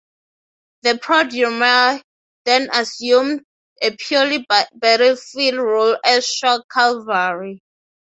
[0.81, 2.01] The "prodromoi"
[2.45, 3.43] then assumed
[3.83, 4.43] a purely
[4.79, 7.61] battlefield role as shock cavalry.